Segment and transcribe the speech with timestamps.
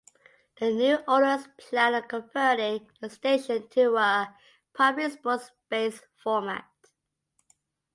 [0.59, 4.35] The new owners plan on converting the station to a
[4.73, 6.65] primarily sports-based format.